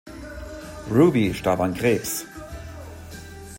[0.89, 2.13] Rubey starb an Krebs.